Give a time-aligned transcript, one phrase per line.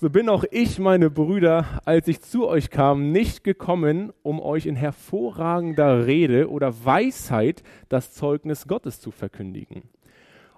[0.00, 4.64] so bin auch ich, meine Brüder, als ich zu euch kam, nicht gekommen, um euch
[4.64, 9.82] in hervorragender Rede oder Weisheit das Zeugnis Gottes zu verkündigen.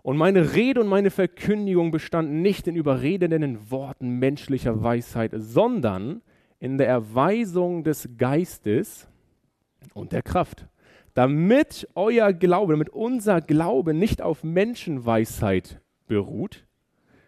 [0.03, 6.23] Und meine Rede und meine Verkündigung bestanden nicht in überredenden Worten menschlicher Weisheit, sondern
[6.61, 9.09] in der Erweisung des Geistes
[9.93, 10.69] und der Kraft,
[11.15, 16.65] damit euer Glaube, damit unser Glaube nicht auf Menschenweisheit beruht,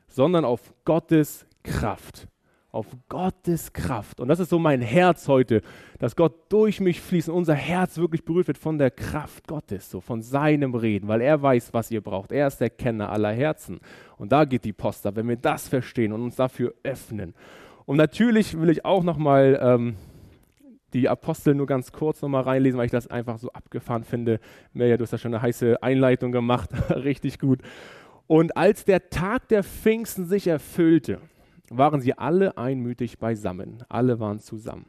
[0.07, 2.29] sondern auf Gottes Kraft.
[2.71, 4.21] Auf Gottes Kraft.
[4.21, 5.63] Und das ist so mein Herz heute,
[6.01, 9.91] dass Gott durch mich fließt und unser Herz wirklich berührt wird von der Kraft Gottes,
[9.91, 12.33] so von seinem Reden, weil er weiß, was ihr braucht.
[12.33, 13.79] Er ist der Kenner aller Herzen.
[14.17, 17.35] Und da geht die Post ab, wenn wir das verstehen und uns dafür öffnen.
[17.87, 19.97] Und natürlich will ich auch nochmal ähm,
[20.95, 24.41] die Apostel nur ganz kurz nochmal reinlesen, weil ich das einfach so abgefahren finde.
[24.73, 27.61] Mirja, du hast ja schon eine heiße Einleitung gemacht, richtig gut.
[28.27, 31.21] Und als der Tag der Pfingsten sich erfüllte,
[31.77, 33.85] waren sie alle einmütig beisammen.
[33.89, 34.87] Alle waren zusammen.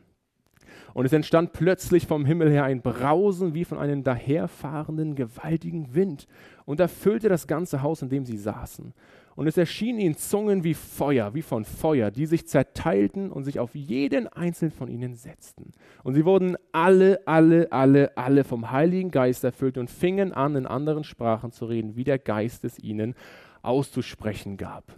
[0.93, 6.27] Und es entstand plötzlich vom Himmel her ein Brausen wie von einem daherfahrenden gewaltigen Wind
[6.65, 8.93] und erfüllte das ganze Haus, in dem sie saßen.
[9.35, 13.59] Und es erschienen ihnen Zungen wie Feuer, wie von Feuer, die sich zerteilten und sich
[13.59, 15.73] auf jeden einzelnen von ihnen setzten.
[16.03, 20.65] Und sie wurden alle, alle, alle, alle vom Heiligen Geist erfüllt und fingen an, in
[20.65, 23.15] anderen Sprachen zu reden, wie der Geist es ihnen
[23.61, 24.95] auszusprechen gab.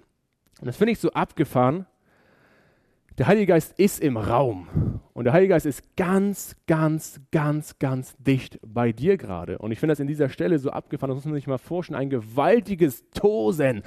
[0.59, 1.85] Und das finde ich so abgefahren.
[3.17, 4.99] Der Heilige Geist ist im Raum.
[5.13, 9.57] Und der Heilige Geist ist ganz, ganz, ganz, ganz dicht bei dir gerade.
[9.57, 11.99] Und ich finde das in dieser Stelle so abgefahren, das muss man sich mal vorstellen,
[11.99, 13.81] ein gewaltiges Tosen.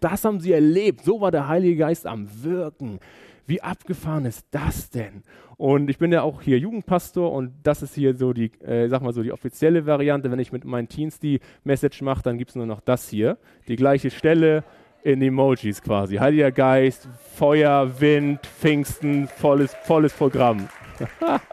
[0.00, 1.04] Das haben sie erlebt.
[1.04, 2.98] So war der Heilige Geist am Wirken.
[3.46, 5.22] Wie abgefahren ist das denn?
[5.58, 9.02] Und ich bin ja auch hier Jugendpastor und das ist hier so die, äh, sag
[9.02, 10.30] mal so die offizielle Variante.
[10.30, 13.36] Wenn ich mit meinen Teens die Message mache, dann gibt es nur noch das hier.
[13.68, 14.64] Die gleiche Stelle,
[15.02, 16.16] in Emojis quasi.
[16.16, 20.68] Heiliger Geist, Feuer, Wind, Pfingsten, volles, volles Programm.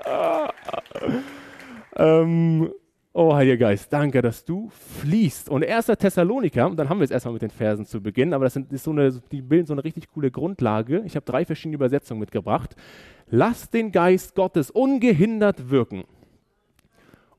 [1.96, 2.72] ähm,
[3.14, 4.70] oh, Heiliger Geist, danke, dass du
[5.02, 5.50] fließt.
[5.50, 5.88] Und 1.
[5.88, 8.72] Thessaloniker, und dann haben wir es erstmal mit den Versen zu Beginn, aber das sind,
[8.72, 11.02] ist so eine, die bilden so eine richtig coole Grundlage.
[11.06, 12.76] Ich habe drei verschiedene Übersetzungen mitgebracht.
[13.28, 16.04] Lass den Geist Gottes ungehindert wirken.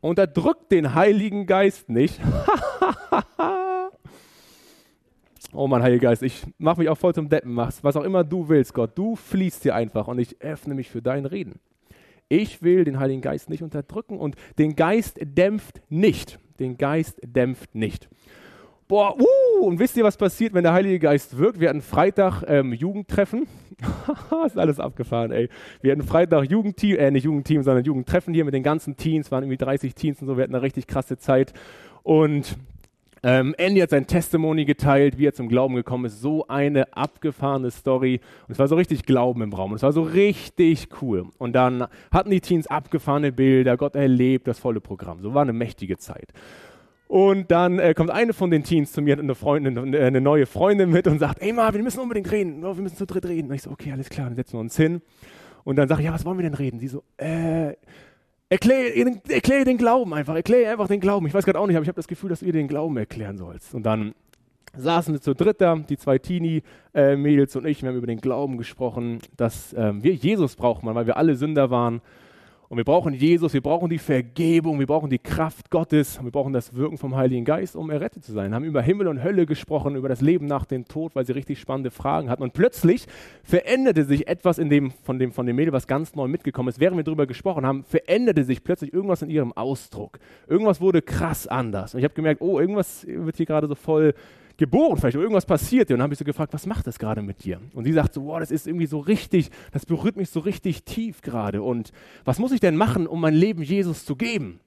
[0.00, 2.20] Unterdrückt den Heiligen Geist nicht.
[5.52, 8.22] Oh mein Heiliger Geist, ich mache mich auch voll zum Deppen, mach's, was auch immer
[8.22, 8.96] du willst, Gott.
[8.96, 11.58] Du fließt hier einfach und ich öffne mich für dein Reden.
[12.28, 16.38] Ich will den Heiligen Geist nicht unterdrücken und den Geist dämpft nicht.
[16.60, 18.08] Den Geist dämpft nicht.
[18.86, 21.58] Boah, uh, und wisst ihr, was passiert, wenn der Heilige Geist wirkt?
[21.58, 23.46] Wir hatten Freitag ähm, Jugendtreffen.
[24.46, 25.48] ist alles abgefahren, ey.
[25.80, 29.44] Wir hatten Freitag Jugendteam, äh, nicht Jugendteam, sondern Jugendtreffen hier mit den ganzen Teens, waren
[29.44, 30.36] irgendwie 30 Teens und so.
[30.36, 31.52] Wir hatten eine richtig krasse Zeit.
[32.02, 32.56] Und
[33.22, 36.20] ähm, Andy hat sein Testimony geteilt, wie er zum Glauben gekommen ist.
[36.20, 38.20] So eine abgefahrene Story.
[38.48, 39.72] Und es war so richtig Glauben im Raum.
[39.72, 41.26] Und es war so richtig cool.
[41.38, 45.20] Und dann hatten die Teens abgefahrene Bilder, Gott erlebt, das volle Programm.
[45.20, 46.32] So war eine mächtige Zeit.
[47.08, 50.90] Und dann äh, kommt eine von den Teens zu mir, eine, Freundin, eine neue Freundin
[50.90, 52.62] mit und sagt, ey Marvin, wir müssen unbedingt reden.
[52.62, 53.48] wir müssen zu dritt reden.
[53.48, 55.02] Und ich so, okay, alles klar, dann setzen wir uns hin.
[55.64, 56.78] Und dann sage ich, ja, was wollen wir denn reden?
[56.78, 57.74] Sie so, äh,
[58.52, 61.24] Erkläre erklär den Glauben einfach, erkläre einfach den Glauben.
[61.26, 62.96] Ich weiß gerade auch nicht, aber ich habe das Gefühl, dass du ihr den Glauben
[62.96, 63.74] erklären sollst.
[63.74, 64.12] Und dann
[64.76, 68.58] saßen wir zu dritt da, die zwei Teenie-Mädels und ich, wir haben über den Glauben
[68.58, 72.00] gesprochen, dass ähm, wir Jesus brauchen, weil wir alle Sünder waren
[72.70, 76.52] und wir brauchen Jesus, wir brauchen die Vergebung, wir brauchen die Kraft Gottes, wir brauchen
[76.52, 78.54] das Wirken vom Heiligen Geist, um errettet zu sein.
[78.54, 81.58] Haben über Himmel und Hölle gesprochen, über das Leben nach dem Tod, weil sie richtig
[81.58, 82.44] spannende Fragen hatten.
[82.44, 83.08] Und plötzlich
[83.42, 86.78] veränderte sich etwas in dem, von, dem, von dem Mädel, was ganz neu mitgekommen ist.
[86.78, 90.20] Während wir darüber gesprochen haben, veränderte sich plötzlich irgendwas in ihrem Ausdruck.
[90.46, 91.94] Irgendwas wurde krass anders.
[91.94, 94.14] Und ich habe gemerkt, oh, irgendwas wird hier gerade so voll
[94.60, 95.90] geboren, vielleicht irgendwas passiert.
[95.90, 97.60] Und dann habe ich so gefragt, was macht das gerade mit dir?
[97.72, 100.84] Und sie sagt so, wow, das ist irgendwie so richtig, das berührt mich so richtig
[100.84, 101.62] tief gerade.
[101.62, 101.92] Und
[102.24, 104.60] was muss ich denn machen, um mein Leben Jesus zu geben?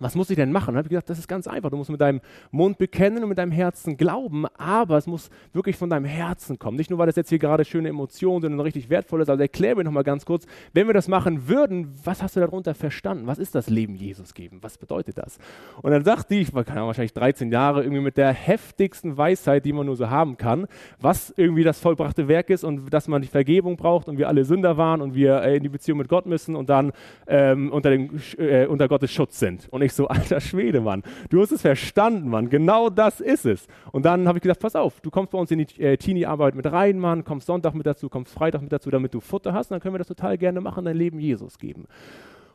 [0.00, 0.70] Was muss ich denn machen?
[0.70, 1.70] Und habe ich gesagt, das ist ganz einfach.
[1.70, 5.76] Du musst mit deinem Mund bekennen und mit deinem Herzen glauben, aber es muss wirklich
[5.76, 6.76] von deinem Herzen kommen.
[6.76, 9.42] Nicht nur, weil das jetzt hier gerade schöne Emotionen sind und richtig wertvoll ist, also
[9.42, 13.26] erklär mir nochmal ganz kurz, wenn wir das machen würden, was hast du darunter verstanden?
[13.26, 14.58] Was ist das Leben Jesus geben?
[14.62, 15.38] Was bedeutet das?
[15.82, 19.72] Und dann sagt die, ich war wahrscheinlich 13 Jahre, irgendwie mit der heftigsten Weisheit, die
[19.72, 20.66] man nur so haben kann,
[21.00, 24.44] was irgendwie das vollbrachte Werk ist und dass man die Vergebung braucht und wir alle
[24.44, 26.92] Sünder waren und wir äh, in die Beziehung mit Gott müssen und dann
[27.26, 29.68] ähm, unter, dem, äh, unter Gottes Schutz sind.
[29.70, 33.66] Und ich so, alter Schwede, Mann, du hast es verstanden, Mann, genau das ist es.
[33.92, 36.54] Und dann habe ich gesagt, pass auf, du kommst bei uns in die äh, Teenie-Arbeit
[36.54, 39.70] mit rein, Mann, kommst Sonntag mit dazu, kommst Freitag mit dazu, damit du Futter hast,
[39.70, 41.82] und dann können wir das total gerne machen, dein Leben Jesus geben.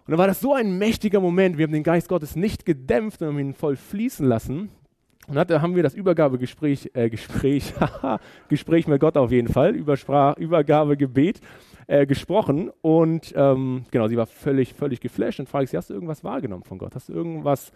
[0.06, 3.22] Und dann war das so ein mächtiger Moment, wir haben den Geist Gottes nicht gedämpft
[3.22, 4.70] und haben ihn voll fließen lassen.
[5.28, 7.74] Und dann haben wir das Übergabegespräch, äh, Gespräch,
[8.50, 11.40] Gespräch mit Gott auf jeden Fall, Übersprach, Übergabegebet
[11.94, 12.72] äh, gesprochen.
[12.82, 16.24] Und ähm, genau, sie war völlig, völlig geflasht und frage ich sie, hast du irgendwas
[16.24, 16.96] wahrgenommen von Gott?
[16.96, 17.72] Hast du irgendwas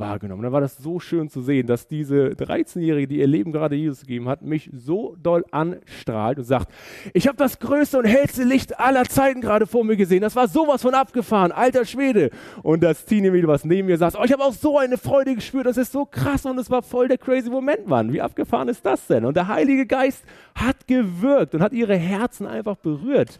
[0.00, 0.42] wahrgenommen.
[0.42, 4.00] Dann war das so schön zu sehen, dass diese 13-Jährige, die ihr Leben gerade Jesus
[4.00, 6.72] gegeben hat, mich so doll anstrahlt und sagt,
[7.14, 10.22] ich habe das größte und hellste Licht aller Zeiten gerade vor mir gesehen.
[10.22, 12.30] Das war sowas von abgefahren, alter Schwede.
[12.62, 15.66] Und das Teenie-Mädel, was neben mir saß, oh, ich habe auch so eine Freude gespürt,
[15.66, 18.12] das ist so krass und es war voll der crazy Moment, Mann.
[18.12, 19.24] Wie abgefahren ist das denn?
[19.24, 20.24] Und der Heilige Geist
[20.54, 23.38] hat gewirkt und hat ihre Herzen einfach berührt.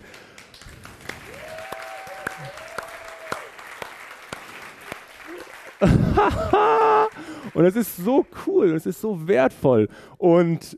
[7.55, 9.89] und es ist so cool, es ist so wertvoll.
[10.19, 10.77] Und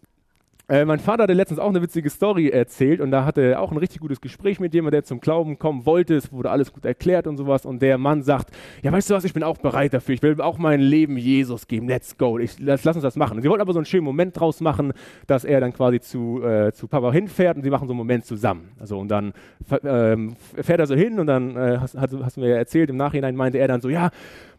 [0.72, 3.72] äh, mein Vater hatte letztens auch eine witzige Story erzählt und da hatte er auch
[3.72, 6.14] ein richtig gutes Gespräch mit jemandem, der zum Glauben kommen wollte.
[6.14, 7.66] Es wurde alles gut erklärt und sowas.
[7.66, 10.14] Und der Mann sagt: Ja, weißt du was, ich bin auch bereit dafür.
[10.14, 11.88] Ich will auch mein Leben Jesus geben.
[11.88, 12.38] Let's go.
[12.38, 13.37] Ich, lass, lass, uns das machen.
[13.37, 14.94] Und sie wollten aber so einen schönen Moment draus machen,
[15.26, 18.25] dass er dann quasi zu, äh, zu Papa hinfährt und sie machen so einen Moment
[18.25, 18.70] zusammen.
[18.78, 19.34] Also und dann
[19.69, 20.16] äh,
[20.62, 23.34] fährt er so hin und dann äh, hast, hast, hast du mir erzählt, im Nachhinein
[23.34, 24.10] meinte er dann so: Ja,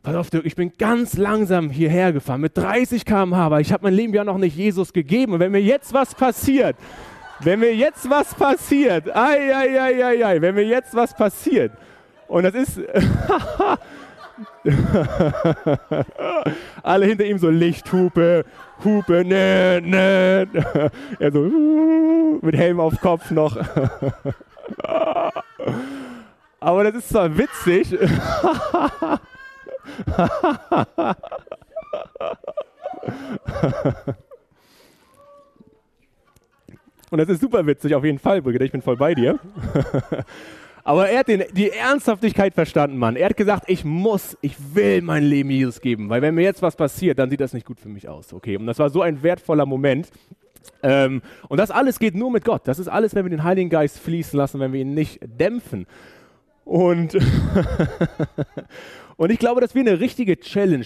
[0.03, 3.85] pass auf, Dirk, ich bin ganz langsam hierher gefahren mit 30 km/h, aber ich habe
[3.85, 5.33] mein Leben ja noch nicht Jesus gegeben.
[5.33, 6.75] Und wenn mir jetzt was passiert,
[7.39, 11.71] wenn mir jetzt was passiert, ai, ai, ai, ai, ai, wenn mir jetzt was passiert,
[12.27, 12.81] und das ist,
[16.83, 18.45] alle hinter ihm so Lichthupe,
[18.83, 20.47] Hupe, ne, ne,
[21.19, 23.57] er so mit Helm auf Kopf noch.
[26.59, 27.97] Aber das ist zwar witzig,
[37.09, 39.37] Und das ist super witzig, auf jeden Fall, Brigitte, ich bin voll bei dir.
[40.83, 43.15] Aber er hat den, die Ernsthaftigkeit verstanden, Mann.
[43.15, 46.61] Er hat gesagt, ich muss, ich will mein Leben Jesus geben, weil wenn mir jetzt
[46.61, 48.33] was passiert, dann sieht das nicht gut für mich aus.
[48.33, 50.09] Okay, und das war so ein wertvoller Moment.
[50.81, 52.67] Ähm, und das alles geht nur mit Gott.
[52.67, 55.87] Das ist alles, wenn wir den Heiligen Geist fließen lassen, wenn wir ihn nicht dämpfen.
[56.65, 57.13] Und,
[59.17, 60.85] und ich glaube, dass wir eine richtige Challenge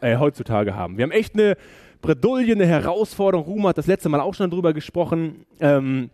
[0.00, 0.96] äh, heutzutage haben.
[0.96, 1.56] Wir haben echt eine
[2.00, 3.46] Bredouille, eine Herausforderung.
[3.46, 5.46] Ruhm hat das letzte Mal auch schon darüber gesprochen.
[5.60, 6.10] Ähm,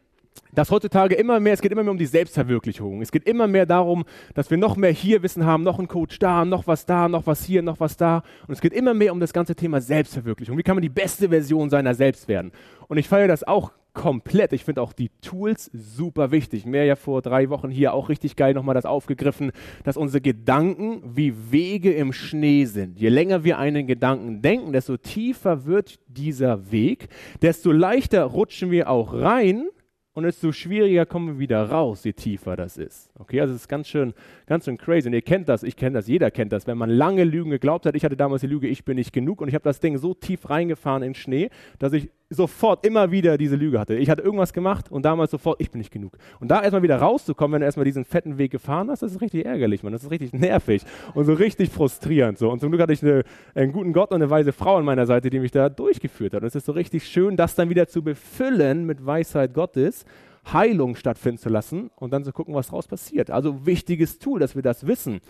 [0.53, 3.03] dass heutzutage immer mehr, es geht immer mehr um die Selbstverwirklichung.
[3.03, 4.05] Es geht immer mehr darum,
[4.35, 7.27] dass wir noch mehr hier Wissen haben, noch einen Coach da, noch was da, noch
[7.27, 8.23] was hier, noch was da.
[8.47, 10.59] Und es geht immer mehr um das ganze Thema Selbstverwirklichung.
[10.59, 12.53] Wie kann man die beste Version seiner selbst werden?
[12.89, 14.53] Und ich feiere das auch komplett.
[14.53, 16.67] Ich finde auch die Tools super wichtig.
[16.67, 19.53] Mehr ja vor drei Wochen hier auch richtig geil nochmal das aufgegriffen,
[19.85, 22.99] dass unsere Gedanken wie Wege im Schnee sind.
[22.99, 27.09] Je länger wir einen Gedanken denken, desto tiefer wird dieser Weg,
[27.43, 29.69] desto leichter rutschen wir auch rein
[30.13, 33.11] und desto schwieriger kommen wir wieder raus, je tiefer das ist.
[33.19, 34.13] Okay, also es ist ganz schön,
[34.47, 35.09] ganz schön crazy.
[35.09, 36.67] Und ihr kennt das, ich kenne das, jeder kennt das.
[36.67, 39.41] Wenn man lange Lügen geglaubt hat, ich hatte damals die Lüge, ich bin nicht genug
[39.41, 41.49] und ich habe das Ding so tief reingefahren in Schnee,
[41.79, 43.97] dass ich sofort immer wieder diese Lüge hatte.
[43.97, 46.17] Ich hatte irgendwas gemacht und damals sofort, ich bin nicht genug.
[46.38, 49.21] Und da erstmal wieder rauszukommen, wenn du erstmal diesen fetten Weg gefahren hast, das ist
[49.21, 49.93] richtig ärgerlich, man.
[49.93, 50.85] Das ist richtig nervig
[51.15, 52.38] und so richtig frustrierend.
[52.38, 52.50] So.
[52.50, 53.25] Und zum Glück hatte ich eine,
[53.55, 56.43] einen guten Gott und eine weise Frau an meiner Seite, die mich da durchgeführt hat.
[56.43, 60.05] Und es ist so richtig schön, das dann wieder zu befüllen mit Weisheit Gottes.
[60.53, 63.31] Heilung stattfinden zu lassen und dann zu gucken, was daraus passiert.
[63.31, 65.21] Also wichtiges Tool, dass wir das wissen.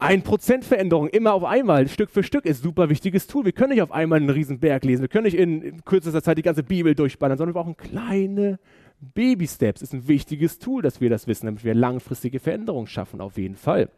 [0.00, 3.44] Ein Prozent Veränderung immer auf einmal, Stück für Stück, ist super wichtiges Tool.
[3.44, 5.02] Wir können nicht auf einmal einen riesen Berg lesen.
[5.02, 8.60] Wir können nicht in, in kürzester Zeit die ganze Bibel durchballern, sondern wir brauchen kleine
[9.00, 9.82] Baby-Steps.
[9.82, 13.56] Ist ein wichtiges Tool, dass wir das wissen, damit wir langfristige Veränderungen schaffen, auf jeden
[13.56, 13.90] Fall.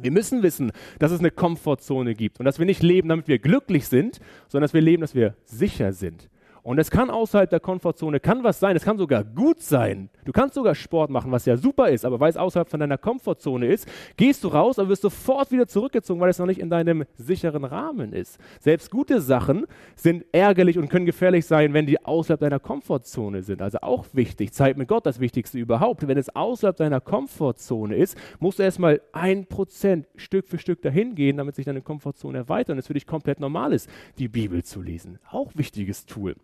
[0.00, 3.40] Wir müssen wissen, dass es eine Komfortzone gibt und dass wir nicht leben, damit wir
[3.40, 6.29] glücklich sind, sondern dass wir leben, dass wir sicher sind.
[6.62, 10.10] Und es kann außerhalb der Komfortzone, kann was sein, es kann sogar gut sein.
[10.24, 12.98] Du kannst sogar Sport machen, was ja super ist, aber weil es außerhalb von deiner
[12.98, 16.70] Komfortzone ist, gehst du raus und wirst sofort wieder zurückgezogen, weil es noch nicht in
[16.70, 18.38] deinem sicheren Rahmen ist.
[18.60, 23.62] Selbst gute Sachen sind ärgerlich und können gefährlich sein, wenn die außerhalb deiner Komfortzone sind.
[23.62, 26.06] Also auch wichtig, Zeit mit Gott, das Wichtigste überhaupt.
[26.06, 31.14] Wenn es außerhalb deiner Komfortzone ist, musst du erstmal ein Prozent Stück für Stück dahin
[31.14, 33.88] gehen, damit sich deine Komfortzone erweitert und es für dich komplett normal ist,
[34.18, 35.18] die Bibel zu lesen.
[35.30, 36.36] Auch wichtiges Tool.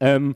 [0.00, 0.34] Ähm,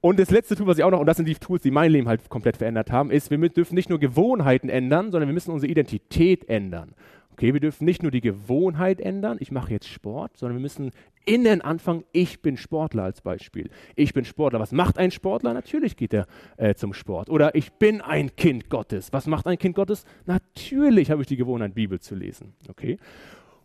[0.00, 1.92] und das letzte Tool, was ich auch noch, und das sind die Tools, die mein
[1.92, 5.52] Leben halt komplett verändert haben, ist, wir dürfen nicht nur Gewohnheiten ändern, sondern wir müssen
[5.52, 6.94] unsere Identität ändern.
[7.32, 10.90] Okay, wir dürfen nicht nur die Gewohnheit ändern, ich mache jetzt Sport, sondern wir müssen
[11.24, 13.70] innen anfangen, ich bin Sportler als Beispiel.
[13.94, 14.60] Ich bin Sportler.
[14.60, 15.54] Was macht ein Sportler?
[15.54, 16.26] Natürlich geht er
[16.56, 17.30] äh, zum Sport.
[17.30, 19.12] Oder ich bin ein Kind Gottes.
[19.12, 20.04] Was macht ein Kind Gottes?
[20.26, 22.54] Natürlich habe ich die Gewohnheit, Bibel zu lesen.
[22.68, 22.98] Okay?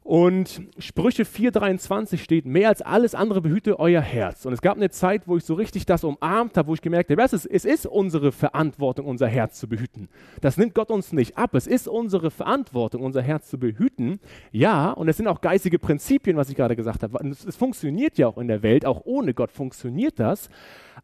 [0.07, 4.45] Und Sprüche 4,23 steht, mehr als alles andere behüte euer Herz.
[4.45, 7.11] Und es gab eine Zeit, wo ich so richtig das umarmt habe, wo ich gemerkt
[7.11, 10.07] habe, es ist, es ist unsere Verantwortung, unser Herz zu behüten.
[10.39, 11.55] Das nimmt Gott uns nicht ab.
[11.55, 14.21] Es ist unsere Verantwortung, unser Herz zu behüten.
[14.53, 17.27] Ja, und es sind auch geistige Prinzipien, was ich gerade gesagt habe.
[17.27, 20.49] Es funktioniert ja auch in der Welt, auch ohne Gott funktioniert das.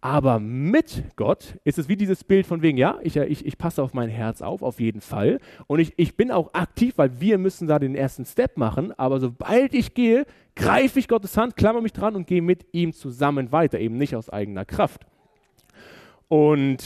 [0.03, 3.81] Aber mit Gott ist es wie dieses Bild von wegen, ja, ich, ich, ich passe
[3.81, 5.39] auf mein Herz auf, auf jeden Fall.
[5.67, 8.91] Und ich, ich bin auch aktiv, weil wir müssen da den ersten Step machen.
[8.99, 10.25] Aber sobald ich gehe,
[10.57, 14.13] greife ich Gottes Hand, klammer mich dran und gehe mit ihm zusammen weiter, eben nicht
[14.17, 15.05] aus eigener Kraft.
[16.27, 16.83] Und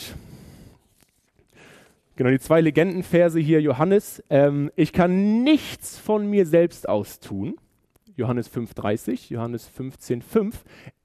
[2.18, 7.56] genau die zwei Legendenverse hier, Johannes, ähm, ich kann nichts von mir selbst aus tun.
[8.16, 10.54] Johannes 5,30, Johannes 15,5.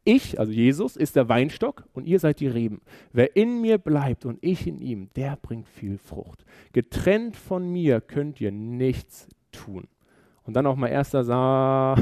[0.04, 2.80] Ich, also Jesus, ist der Weinstock und ihr seid die Reben.
[3.12, 6.44] Wer in mir bleibt und ich in ihm, der bringt viel Frucht.
[6.72, 9.86] Getrennt von mir könnt ihr nichts tun.
[10.44, 11.10] Und dann auch mal 1.
[11.10, 12.00] Samuel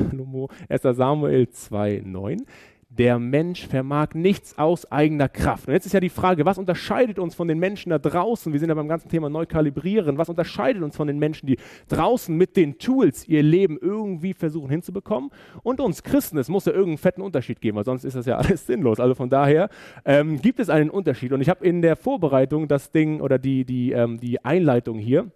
[1.52, 2.46] 2,9
[2.90, 5.68] der Mensch vermag nichts aus eigener Kraft.
[5.68, 8.52] Und jetzt ist ja die Frage, was unterscheidet uns von den Menschen da draußen?
[8.52, 10.18] Wir sind ja beim ganzen Thema neu kalibrieren.
[10.18, 11.56] Was unterscheidet uns von den Menschen, die
[11.88, 15.30] draußen mit den Tools ihr Leben irgendwie versuchen hinzubekommen?
[15.62, 18.36] Und uns Christen, es muss ja irgendeinen fetten Unterschied geben, weil sonst ist das ja
[18.38, 18.98] alles sinnlos.
[18.98, 19.68] Also von daher
[20.04, 21.32] ähm, gibt es einen Unterschied.
[21.32, 25.30] Und ich habe in der Vorbereitung das Ding oder die, die, ähm, die Einleitung hier,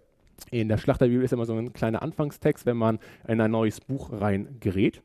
[0.51, 4.11] in der Schlachterbibel ist immer so ein kleiner Anfangstext, wenn man in ein neues Buch
[4.11, 5.01] reingerät.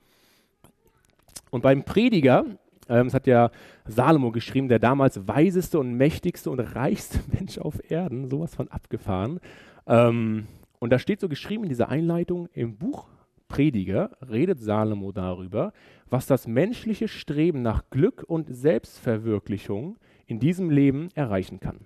[1.51, 2.45] Und beim Prediger,
[2.89, 3.51] ähm, das hat ja
[3.87, 9.41] Salomo geschrieben, der damals weiseste und mächtigste und reichste Mensch auf Erden, sowas von abgefahren.
[9.87, 10.47] Ähm,
[10.79, 13.09] und da steht so geschrieben in dieser Einleitung im Buch
[13.49, 15.73] Prediger, redet Salomo darüber,
[16.09, 21.81] was das menschliche Streben nach Glück und Selbstverwirklichung in diesem Leben erreichen kann.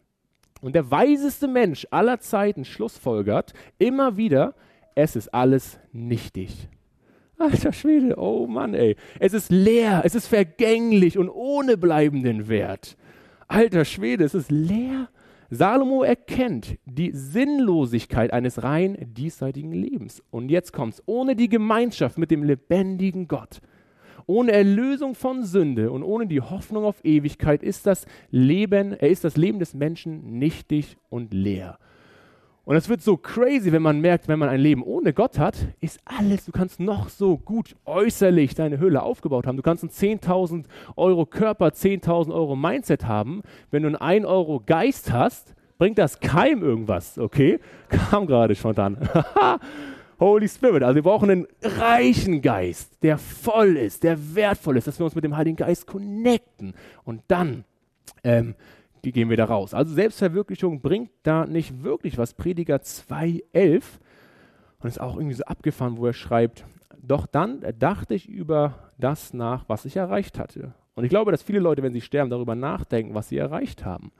[0.61, 4.55] Und der weiseste Mensch aller Zeiten schlussfolgert immer wieder,
[4.95, 6.69] es ist alles nichtig.
[7.45, 8.97] Alter Schwede, oh Mann, ey.
[9.19, 12.97] Es ist leer, es ist vergänglich und ohne bleibenden Wert.
[13.49, 15.09] Alter Schwede, es ist leer.
[15.51, 20.23] Salomo erkennt die Sinnlosigkeit eines rein diesseitigen Lebens.
[20.31, 21.03] Und jetzt kommt's.
[21.05, 23.61] Ohne die Gemeinschaft mit dem lebendigen Gott,
[24.25, 29.23] ohne Erlösung von Sünde und ohne die Hoffnung auf Ewigkeit ist das Leben, er ist
[29.23, 31.79] das Leben des Menschen nichtig und leer.
[32.65, 35.55] Und es wird so crazy, wenn man merkt, wenn man ein Leben ohne Gott hat,
[35.81, 39.57] ist alles, du kannst noch so gut äußerlich deine Höhle aufgebaut haben.
[39.57, 40.65] Du kannst einen 10.000
[40.97, 43.43] Euro Körper, 10.000 Euro Mindset haben.
[43.71, 47.61] Wenn du einen 1 Euro Geist hast, bringt das keinem irgendwas, okay?
[47.91, 48.97] Kam gerade spontan.
[50.21, 50.83] Holy Spirit.
[50.83, 55.15] Also wir brauchen einen reichen Geist, der voll ist, der wertvoll ist, dass wir uns
[55.15, 56.73] mit dem Heiligen Geist connecten.
[57.05, 57.65] Und dann
[58.23, 58.55] ähm,
[59.13, 59.75] gehen wir da raus.
[59.75, 62.35] Also Selbstverwirklichung bringt da nicht wirklich was.
[62.35, 63.83] Prediger 2,11
[64.81, 66.65] und ist auch irgendwie so abgefahren, wo er schreibt,
[67.01, 70.75] doch dann dachte ich über das nach, was ich erreicht hatte.
[70.95, 74.13] Und ich glaube, dass viele Leute, wenn sie sterben, darüber nachdenken, was sie erreicht haben.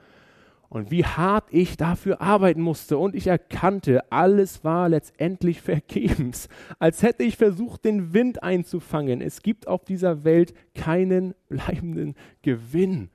[0.67, 2.97] Und wie hart ich dafür arbeiten musste.
[2.97, 6.49] Und ich erkannte, alles war letztendlich vergebens.
[6.79, 9.21] Als hätte ich versucht, den Wind einzufangen.
[9.21, 13.09] Es gibt auf dieser Welt keinen bleibenden Gewinn.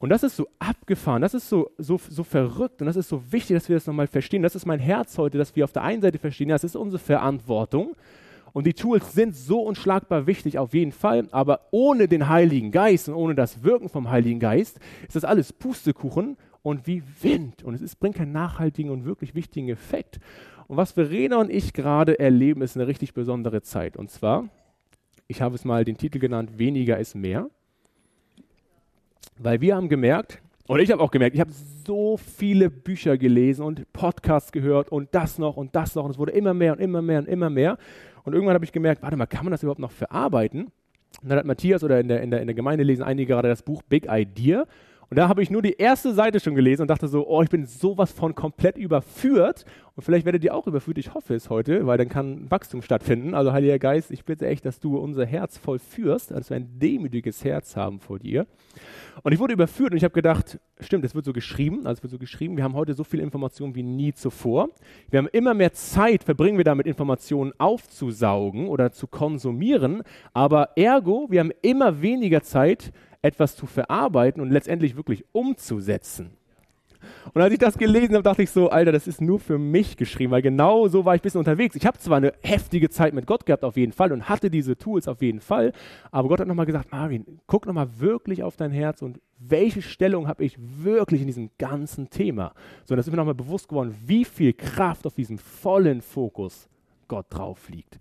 [0.00, 3.22] Und das ist so abgefahren, das ist so, so, so verrückt und das ist so
[3.32, 4.42] wichtig, dass wir das nochmal verstehen.
[4.42, 6.74] Das ist mein Herz heute, dass wir auf der einen Seite verstehen, ja, das ist
[6.74, 7.94] unsere Verantwortung
[8.54, 13.10] und die Tools sind so unschlagbar wichtig auf jeden Fall, aber ohne den Heiligen Geist
[13.10, 17.74] und ohne das Wirken vom Heiligen Geist ist das alles Pustekuchen und wie Wind und
[17.74, 20.18] es ist, bringt keinen nachhaltigen und wirklich wichtigen Effekt.
[20.66, 24.48] Und was Verena und ich gerade erleben, ist eine richtig besondere Zeit und zwar,
[25.28, 27.50] ich habe es mal den Titel genannt, weniger ist mehr.
[29.42, 31.50] Weil wir haben gemerkt, und ich habe auch gemerkt, ich habe
[31.86, 36.18] so viele Bücher gelesen und Podcasts gehört und das noch und das noch und es
[36.18, 37.78] wurde immer mehr und immer mehr und immer mehr.
[38.24, 40.70] Und irgendwann habe ich gemerkt, warte mal, kann man das überhaupt noch verarbeiten?
[41.22, 43.48] Und dann hat Matthias oder in der, in der, in der Gemeinde lesen einige gerade
[43.48, 44.66] das Buch Big Idea.
[45.10, 47.50] Und da habe ich nur die erste Seite schon gelesen und dachte so, oh, ich
[47.50, 49.64] bin sowas von komplett überführt.
[49.96, 50.98] Und vielleicht werdet ihr auch überführt.
[50.98, 53.34] Ich hoffe es heute, weil dann kann Wachstum stattfinden.
[53.34, 56.78] Also Heiliger Geist, ich bitte echt, dass du unser Herz voll führst, dass wir ein
[56.78, 58.46] demütiges Herz haben vor dir.
[59.24, 62.02] Und ich wurde überführt und ich habe gedacht, stimmt, es wird so geschrieben, also es
[62.04, 64.68] wird so geschrieben, wir haben heute so viel Information wie nie zuvor.
[65.10, 70.02] Wir haben immer mehr Zeit, verbringen wir damit Informationen aufzusaugen oder zu konsumieren,
[70.32, 76.30] aber ergo, wir haben immer weniger Zeit, etwas zu verarbeiten und letztendlich wirklich umzusetzen.
[77.32, 79.96] Und als ich das gelesen habe, dachte ich so, Alter, das ist nur für mich
[79.96, 81.74] geschrieben, weil genau so war ich ein bisschen unterwegs.
[81.74, 84.76] Ich habe zwar eine heftige Zeit mit Gott gehabt, auf jeden Fall, und hatte diese
[84.76, 85.72] Tools auf jeden Fall,
[86.10, 90.28] aber Gott hat nochmal gesagt, Marvin, guck nochmal wirklich auf dein Herz und welche Stellung
[90.28, 92.52] habe ich wirklich in diesem ganzen Thema.
[92.84, 96.68] So, das ist mir nochmal bewusst geworden, wie viel Kraft auf diesem vollen Fokus
[97.08, 97.98] Gott drauf liegt.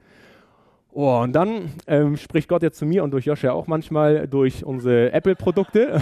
[0.91, 4.65] Oh, und dann ähm, spricht Gott jetzt zu mir und durch Joshua auch manchmal durch
[4.65, 6.01] unsere Apple-Produkte.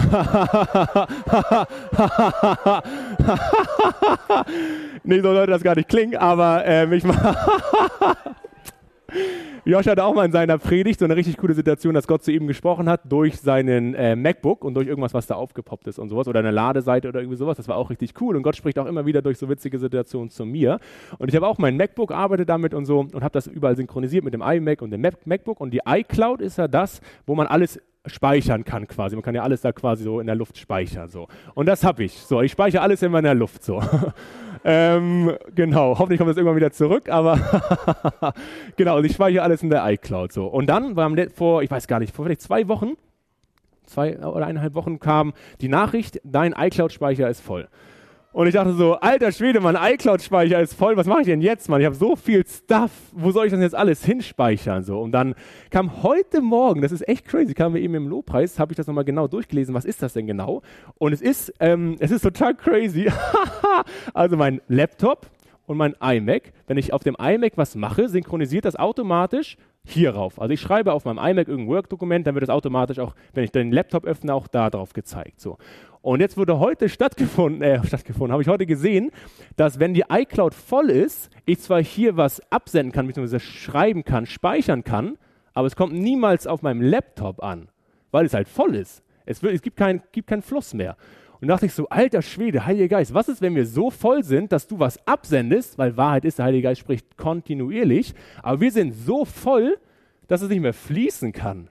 [5.04, 7.04] nee, so sollte das gar nicht klingen, aber ähm, ich
[9.64, 12.30] Josh hatte auch mal in seiner Predigt so eine richtig coole Situation, dass Gott zu
[12.30, 16.08] ihm gesprochen hat durch seinen äh, MacBook und durch irgendwas, was da aufgepoppt ist und
[16.08, 17.56] sowas oder eine Ladeseite oder irgendwie sowas.
[17.56, 20.30] Das war auch richtig cool und Gott spricht auch immer wieder durch so witzige Situationen
[20.30, 20.78] zu mir.
[21.18, 24.24] Und ich habe auch mein MacBook, arbeite damit und so und habe das überall synchronisiert
[24.24, 27.46] mit dem iMac und dem Mac MacBook und die iCloud ist ja das, wo man
[27.46, 29.16] alles speichern kann quasi.
[29.16, 31.28] Man kann ja alles da quasi so in der Luft speichern so.
[31.54, 32.18] Und das habe ich.
[32.18, 33.82] So, ich speichere alles in meiner Luft so.
[34.64, 37.38] Ähm, genau, hoffentlich kommt das irgendwann wieder zurück, aber
[38.76, 40.46] genau, also ich speichere alles in der iCloud so.
[40.46, 42.96] Und dann war vor, ich weiß gar nicht, vor vielleicht zwei Wochen,
[43.86, 47.68] zwei oder eineinhalb Wochen kam die Nachricht, dein iCloud-Speicher ist voll.
[48.32, 51.68] Und ich dachte so, alter Schwede, mein iCloud-Speicher ist voll, was mache ich denn jetzt,
[51.70, 51.80] Mann?
[51.80, 54.84] Ich habe so viel Stuff, wo soll ich das jetzt alles hinspeichern?
[54.84, 55.00] So.
[55.00, 55.34] Und dann
[55.70, 58.86] kam heute Morgen, das ist echt crazy, kamen wir eben im Lobpreis, habe ich das
[58.86, 60.60] nochmal genau durchgelesen, was ist das denn genau?
[60.98, 63.10] Und es ist, ähm, es ist total crazy.
[64.12, 65.30] also mein Laptop
[65.64, 69.56] und mein iMac, wenn ich auf dem iMac was mache, synchronisiert das automatisch
[69.86, 70.38] hierauf.
[70.40, 73.52] Also ich schreibe auf meinem iMac irgendein Word-Dokument, dann wird es automatisch auch, wenn ich
[73.52, 75.40] den Laptop öffne, auch da drauf gezeigt.
[75.40, 75.56] So.
[76.08, 79.10] Und jetzt wurde heute stattgefunden, äh, stattgefunden, habe ich heute gesehen,
[79.56, 84.24] dass wenn die iCloud voll ist, ich zwar hier was absenden kann, beziehungsweise schreiben kann,
[84.24, 85.18] speichern kann,
[85.52, 87.68] aber es kommt niemals auf meinem Laptop an,
[88.10, 89.02] weil es halt voll ist.
[89.26, 90.96] Es, wird, es gibt, keinen gibt keinen Fluss mehr.
[91.42, 94.50] Und dachte ich so, alter Schwede, Heiliger Geist, was ist, wenn wir so voll sind,
[94.50, 98.94] dass du was absendest, weil Wahrheit ist, der Heilige Geist spricht kontinuierlich, aber wir sind
[98.94, 99.76] so voll,
[100.26, 101.68] dass es nicht mehr fließen kann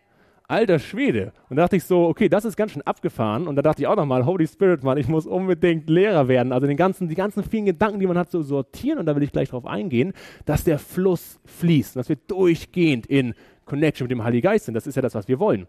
[0.48, 1.34] alter Schwede.
[1.50, 3.48] Und da dachte ich so, okay, das ist ganz schön abgefahren.
[3.48, 6.54] Und da dachte ich auch nochmal, Holy Spirit, Mann, ich muss unbedingt Lehrer werden.
[6.54, 9.00] Also den ganzen, die ganzen vielen Gedanken, die man hat, so sortieren.
[9.00, 10.14] Und da will ich gleich drauf eingehen,
[10.46, 13.34] dass der Fluss fließt, dass wir durchgehend in
[13.66, 14.74] Connection mit dem Heiligen Geist sind.
[14.74, 15.68] Das ist ja das, was wir wollen.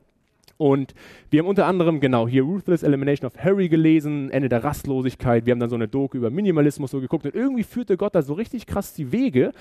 [0.57, 0.95] Und
[1.31, 5.47] wir haben unter anderem, genau, hier Ruthless Elimination of Harry gelesen, Ende der Rastlosigkeit.
[5.47, 7.27] Wir haben dann so eine Doku über Minimalismus so geguckt.
[7.27, 9.53] Und irgendwie führte Gott da so richtig krass die Wege.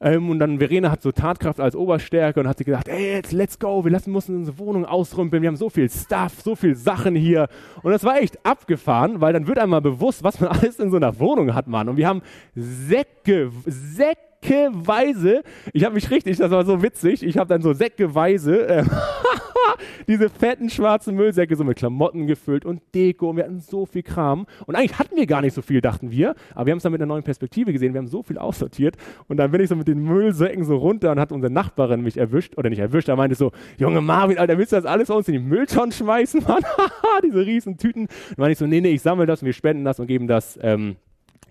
[0.00, 3.32] Ähm, und dann Verena hat so Tatkraft als Oberstärke und hat sie gedacht, ey, jetzt
[3.32, 6.74] let's go, wir lassen müssen unsere Wohnung ausrümpeln, wir haben so viel Stuff, so viel
[6.74, 7.48] Sachen hier.
[7.82, 10.96] Und das war echt abgefahren, weil dann wird einmal bewusst, was man alles in so
[10.96, 11.88] einer Wohnung hat, Mann.
[11.88, 12.22] Und wir haben
[12.54, 18.66] Säcke, Säckeweise, ich habe mich richtig, das war so witzig, ich habe dann so Säckeweise
[18.66, 18.84] äh,
[20.08, 24.02] diese fetten schwarzen Müllsäcke so mit Klamotten gefüllt und Deko und wir hatten so viel
[24.02, 24.46] Kram.
[24.66, 26.92] Und eigentlich hatten wir gar nicht so viel, dachten wir, aber wir haben es dann
[26.92, 27.94] mit einer neuen Perspektive gesehen.
[27.94, 28.96] Wir haben so viel aussortiert
[29.28, 32.16] und dann bin ich so mit den Müllsäcken so runter und hat unsere Nachbarin mich
[32.16, 33.08] erwischt oder nicht erwischt.
[33.08, 36.42] Da meinte so, Junge Marvin, Alter, willst du das alles uns in die Mülltonnen schmeißen,
[36.46, 36.62] Mann?
[37.24, 38.06] diese riesen Tüten.
[38.06, 40.26] Dann meinte ich so, nee, nee, ich sammle das und wir spenden das und geben
[40.26, 40.96] das ähm,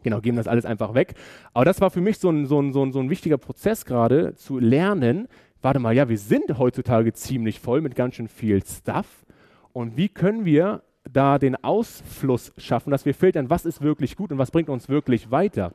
[0.03, 1.13] genau, geben das alles einfach weg.
[1.53, 3.85] Aber das war für mich so ein, so ein, so ein, so ein wichtiger Prozess
[3.85, 5.27] gerade, zu lernen,
[5.61, 9.25] warte mal, ja, wir sind heutzutage ziemlich voll mit ganz schön viel Stuff.
[9.73, 14.31] Und wie können wir da den Ausfluss schaffen, dass wir filtern, was ist wirklich gut
[14.31, 15.73] und was bringt uns wirklich weiter?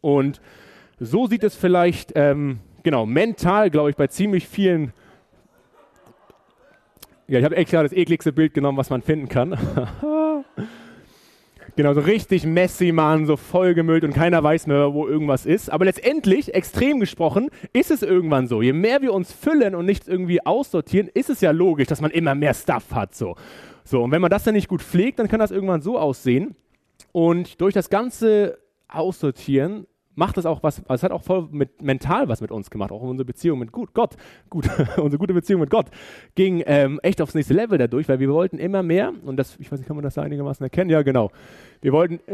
[0.00, 0.40] Und
[0.98, 4.92] so sieht es vielleicht, ähm, genau, mental, glaube ich, bei ziemlich vielen.
[7.26, 9.58] Ja, ich habe extra das ekligste Bild genommen, was man finden kann.
[11.76, 15.70] Genau, so richtig messy, man, so vollgemüllt und keiner weiß mehr, wo irgendwas ist.
[15.70, 18.62] Aber letztendlich, extrem gesprochen, ist es irgendwann so.
[18.62, 22.12] Je mehr wir uns füllen und nicht irgendwie aussortieren, ist es ja logisch, dass man
[22.12, 23.16] immer mehr Stuff hat.
[23.16, 23.34] So,
[23.82, 26.54] so und wenn man das dann nicht gut pflegt, dann kann das irgendwann so aussehen.
[27.10, 31.82] Und durch das ganze Aussortieren macht das auch was, also es hat auch voll mit
[31.82, 34.16] mental was mit uns gemacht, auch unsere Beziehung mit gut, Gott,
[34.50, 35.86] gut, unsere gute Beziehung mit Gott
[36.34, 39.70] ging ähm, echt aufs nächste Level dadurch, weil wir wollten immer mehr und das, ich
[39.70, 40.90] weiß nicht, kann man das da einigermaßen erkennen?
[40.90, 41.30] Ja, genau.
[41.80, 42.20] Wir wollten,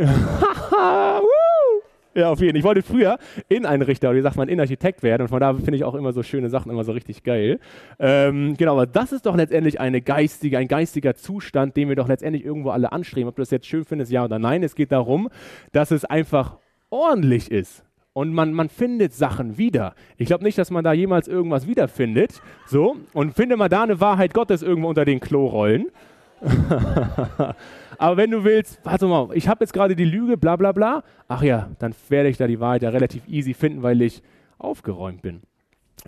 [2.14, 2.58] ja, auf jeden Fall.
[2.58, 5.84] Ich wollte früher Inneneinrichter, oder wie sagt man, Innenarchitekt werden und von da finde ich
[5.84, 7.58] auch immer so schöne Sachen immer so richtig geil.
[7.98, 12.08] Ähm, genau, aber das ist doch letztendlich eine geistige, ein geistiger Zustand, den wir doch
[12.08, 13.28] letztendlich irgendwo alle anstreben.
[13.28, 14.62] Ob du das jetzt schön findest, ja oder nein.
[14.62, 15.28] Es geht darum,
[15.72, 16.58] dass es einfach
[16.90, 19.94] ordentlich ist und man, man findet Sachen wieder.
[20.16, 22.42] Ich glaube nicht, dass man da jemals irgendwas wiederfindet.
[22.66, 25.86] So, und finde mal da eine Wahrheit Gottes irgendwo unter den Klorollen.
[27.98, 31.02] Aber wenn du willst, warte mal, ich habe jetzt gerade die Lüge, bla bla bla.
[31.28, 34.22] Ach ja, dann werde ich da die Wahrheit ja relativ easy finden, weil ich
[34.58, 35.42] aufgeräumt bin.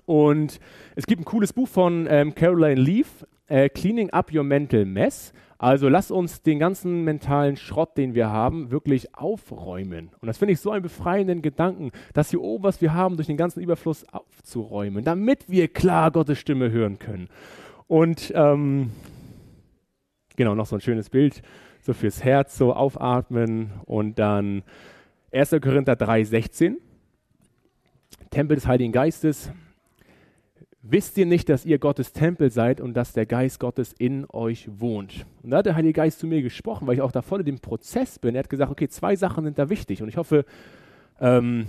[0.07, 0.61] Und
[0.96, 5.33] es gibt ein cooles Buch von ähm, Caroline Leaf, äh, Cleaning Up Your Mental Mess.
[5.59, 10.11] Also lass uns den ganzen mentalen Schrott, den wir haben, wirklich aufräumen.
[10.20, 13.28] Und das finde ich so einen befreienden Gedanken, das hier oben, was wir haben, durch
[13.28, 17.28] den ganzen Überfluss aufzuräumen, damit wir klar Gottes Stimme hören können.
[17.87, 18.90] Und ähm,
[20.35, 21.42] genau, noch so ein schönes Bild,
[21.81, 24.64] so fürs Herz, so aufatmen und dann
[25.31, 25.50] 1.
[25.62, 26.74] Korinther 3,16.
[28.31, 29.52] Tempel des Heiligen Geistes.
[30.82, 34.68] Wisst ihr nicht, dass ihr Gottes Tempel seid und dass der Geist Gottes in euch
[34.78, 35.24] wohnt?
[35.42, 37.46] Und da hat der Heilige Geist zu mir gesprochen, weil ich auch da voll in
[37.46, 38.34] dem Prozess bin.
[38.34, 40.44] Er hat gesagt, okay, zwei Sachen sind da wichtig und ich hoffe,
[41.20, 41.66] ähm,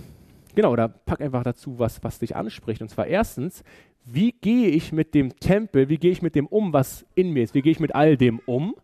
[0.54, 2.82] genau, da pack einfach dazu, was, was dich anspricht.
[2.82, 3.62] Und zwar erstens,
[4.04, 7.44] wie gehe ich mit dem Tempel, wie gehe ich mit dem um, was in mir
[7.44, 7.54] ist?
[7.54, 8.74] Wie gehe ich mit all dem um?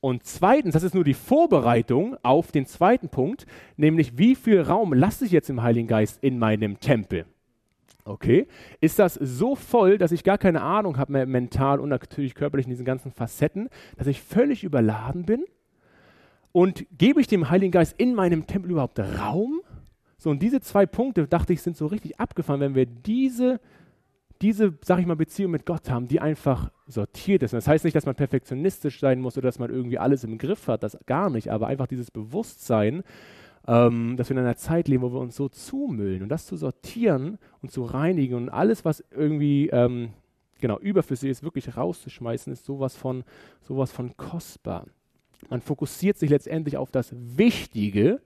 [0.00, 4.92] Und zweitens, das ist nur die Vorbereitung auf den zweiten Punkt, nämlich wie viel Raum
[4.92, 7.26] lasse ich jetzt im Heiligen Geist in meinem Tempel?
[8.08, 8.46] Okay,
[8.80, 12.64] ist das so voll, dass ich gar keine Ahnung habe mehr mental und natürlich körperlich
[12.64, 13.68] in diesen ganzen Facetten,
[13.98, 15.44] dass ich völlig überladen bin?
[16.52, 19.60] Und gebe ich dem Heiligen Geist in meinem Tempel überhaupt Raum?
[20.16, 23.60] So, und diese zwei Punkte, dachte ich, sind so richtig abgefahren, wenn wir diese
[24.40, 27.52] diese, sag ich mal, Beziehung mit Gott haben, die einfach sortiert ist.
[27.52, 30.38] Und das heißt nicht, dass man perfektionistisch sein muss oder dass man irgendwie alles im
[30.38, 33.02] Griff hat, das gar nicht, aber einfach dieses Bewusstsein,
[33.68, 36.56] ähm, dass wir in einer Zeit leben, wo wir uns so zumüllen und das zu
[36.56, 40.14] sortieren und zu reinigen und alles, was irgendwie ähm,
[40.58, 43.24] genau überflüssig ist, wirklich rauszuschmeißen, ist sowas von,
[43.60, 44.86] sowas von kostbar.
[45.50, 48.20] Man fokussiert sich letztendlich auf das Wichtige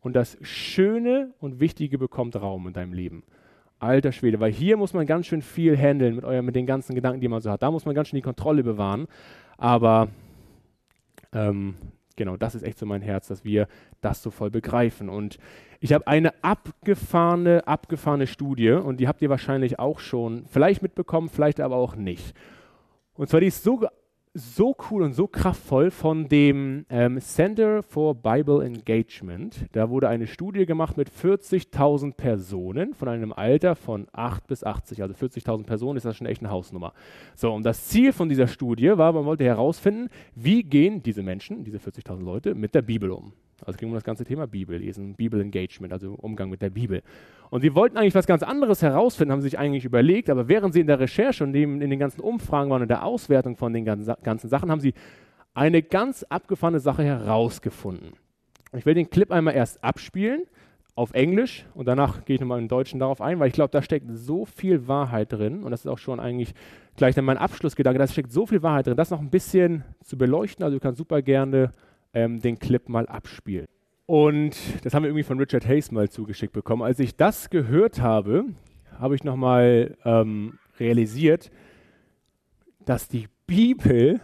[0.00, 3.22] und das Schöne und Wichtige bekommt Raum in deinem Leben.
[3.78, 6.94] Alter Schwede, weil hier muss man ganz schön viel handeln mit, euer, mit den ganzen
[6.94, 7.62] Gedanken, die man so hat.
[7.62, 9.06] Da muss man ganz schön die Kontrolle bewahren.
[9.58, 10.08] Aber
[11.34, 11.74] ähm,
[12.16, 13.68] genau, das ist echt so mein Herz, dass wir
[14.00, 15.08] das so voll begreifen.
[15.08, 15.38] Und
[15.80, 21.28] ich habe eine abgefahrene, abgefahrene Studie und die habt ihr wahrscheinlich auch schon vielleicht mitbekommen,
[21.28, 22.34] vielleicht aber auch nicht.
[23.14, 23.86] Und zwar die ist so
[24.36, 29.66] so cool und so kraftvoll von dem ähm, Center for Bible Engagement.
[29.72, 35.02] Da wurde eine Studie gemacht mit 40.000 Personen von einem Alter von 8 bis 80.
[35.02, 36.92] Also 40.000 Personen ist das schon echt eine Hausnummer.
[37.34, 41.64] So, und das Ziel von dieser Studie war, man wollte herausfinden, wie gehen diese Menschen,
[41.64, 43.32] diese 40.000 Leute, mit der Bibel um.
[43.64, 47.02] Also ging um das ganze Thema Bibel lesen, Bibel Engagement, also Umgang mit der Bibel.
[47.50, 50.80] Und sie wollten eigentlich was ganz anderes herausfinden, haben sich eigentlich überlegt, aber während sie
[50.80, 54.14] in der Recherche und in den ganzen Umfragen waren und der Auswertung von den ganzen,
[54.22, 54.94] ganzen Sachen, haben sie
[55.54, 58.12] eine ganz abgefahrene Sache herausgefunden.
[58.76, 60.42] ich will den Clip einmal erst abspielen
[60.96, 63.82] auf Englisch und danach gehe ich nochmal im Deutschen darauf ein, weil ich glaube, da
[63.82, 66.54] steckt so viel Wahrheit drin und das ist auch schon eigentlich
[66.96, 70.18] gleich dann mein Abschlussgedanke, da steckt so viel Wahrheit drin, das noch ein bisschen zu
[70.18, 71.72] beleuchten, also du kannst super gerne
[72.16, 73.66] ähm, den Clip mal abspielen.
[74.06, 76.82] Und das haben wir irgendwie von Richard Hayes mal zugeschickt bekommen.
[76.82, 78.46] Als ich das gehört habe,
[78.98, 81.50] habe ich nochmal ähm, realisiert,
[82.86, 84.20] dass die Bibel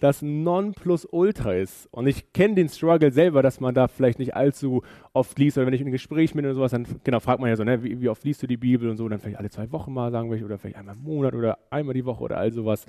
[0.00, 1.86] das Nonplusultra ist.
[1.92, 5.56] Und ich kenne den Struggle selber, dass man da vielleicht nicht allzu oft liest.
[5.58, 7.62] Oder wenn ich in einem Gespräch bin oder sowas, dann genau, fragt man ja so,
[7.62, 9.04] ne, wie, wie, oft liest du die Bibel und so.
[9.04, 11.58] Und dann vielleicht alle zwei Wochen mal, sagen wir, oder vielleicht einmal im Monat oder
[11.68, 12.86] einmal die Woche oder all sowas.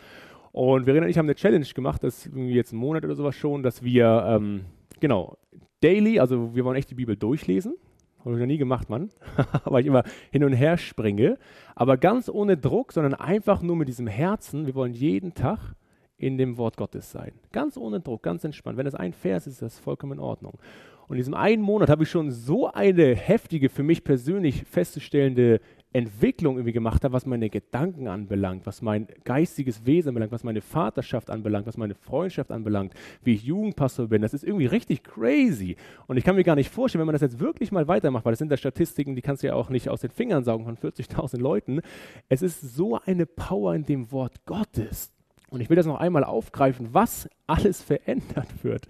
[0.51, 3.35] Und Verena und ich haben eine Challenge gemacht, das ist jetzt einen Monat oder sowas
[3.35, 4.65] schon, dass wir, ähm,
[4.99, 5.37] genau,
[5.79, 7.75] daily, also wir wollen echt die Bibel durchlesen.
[8.19, 9.09] Habe ich noch nie gemacht, Mann,
[9.65, 11.37] weil ich immer hin und her springe.
[11.73, 14.67] Aber ganz ohne Druck, sondern einfach nur mit diesem Herzen.
[14.67, 15.75] Wir wollen jeden Tag
[16.17, 17.31] in dem Wort Gottes sein.
[17.51, 18.77] Ganz ohne Druck, ganz entspannt.
[18.77, 20.59] Wenn es ein Vers ist, ist das vollkommen in Ordnung.
[21.07, 25.59] Und in diesem einen Monat habe ich schon so eine heftige, für mich persönlich festzustellende
[25.93, 30.61] Entwicklung irgendwie gemacht habe, was meine Gedanken anbelangt, was mein geistiges Wesen anbelangt, was meine
[30.61, 34.21] Vaterschaft anbelangt, was meine Freundschaft anbelangt, wie ich Jugendpastor bin.
[34.21, 35.75] Das ist irgendwie richtig crazy.
[36.07, 38.31] Und ich kann mir gar nicht vorstellen, wenn man das jetzt wirklich mal weitermacht, weil
[38.31, 40.77] das sind ja Statistiken, die kannst du ja auch nicht aus den Fingern saugen von
[40.77, 41.81] 40.000 Leuten.
[42.29, 45.11] Es ist so eine Power in dem Wort Gottes.
[45.49, 48.87] Und ich will das noch einmal aufgreifen, was alles verändert wird.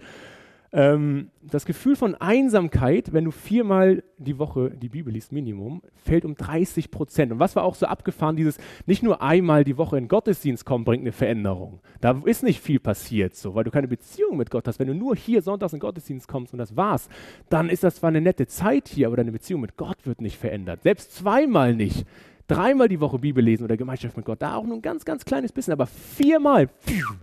[0.74, 6.24] Ähm, das Gefühl von Einsamkeit, wenn du viermal die Woche die Bibel liest, Minimum, fällt
[6.24, 7.30] um 30 Prozent.
[7.30, 8.56] Und was war auch so abgefahren, dieses
[8.86, 11.80] nicht nur einmal die Woche in Gottesdienst kommen, bringt eine Veränderung.
[12.00, 14.78] Da ist nicht viel passiert, so, weil du keine Beziehung mit Gott hast.
[14.78, 17.10] Wenn du nur hier sonntags in Gottesdienst kommst und das war's,
[17.50, 20.38] dann ist das zwar eine nette Zeit hier, aber deine Beziehung mit Gott wird nicht
[20.38, 20.84] verändert.
[20.84, 22.06] Selbst zweimal nicht.
[22.46, 25.24] Dreimal die Woche Bibel lesen oder Gemeinschaft mit Gott, da auch nur ein ganz, ganz
[25.24, 27.16] kleines bisschen, aber viermal pfiuh,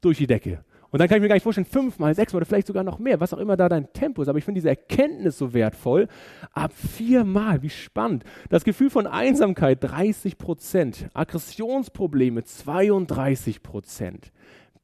[0.00, 0.64] durch die Decke.
[0.96, 3.20] Und dann kann ich mir gar nicht vorstellen, fünfmal, sechsmal oder vielleicht sogar noch mehr,
[3.20, 4.28] was auch immer da dein Tempo ist.
[4.28, 6.08] Aber ich finde diese Erkenntnis so wertvoll.
[6.54, 8.24] Ab viermal, wie spannend.
[8.48, 11.10] Das Gefühl von Einsamkeit 30 Prozent.
[11.12, 14.32] Aggressionsprobleme 32 Prozent.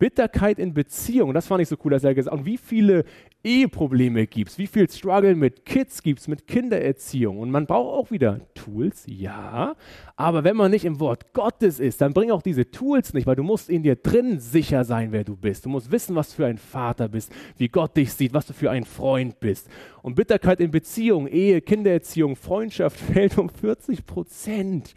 [0.02, 2.40] Bitterkeit in Beziehungen, das fand ich so cool, dass er gesagt hat.
[2.40, 3.04] Und wie viele
[3.44, 7.38] Eheprobleme gibt es, wie viel Struggle mit Kids gibt es, mit Kindererziehung.
[7.38, 9.76] Und man braucht auch wieder Tools, ja.
[10.16, 13.36] Aber wenn man nicht im Wort Gottes ist, dann bring auch diese Tools nicht, weil
[13.36, 15.66] du musst in dir drin sicher sein, wer du bist.
[15.66, 18.72] Du musst wissen, was für ein Vater bist, wie Gott dich sieht, was du für
[18.72, 19.68] ein Freund bist.
[20.02, 24.96] Und Bitterkeit in Beziehung, Ehe, Kindererziehung, Freundschaft fällt um 40 Prozent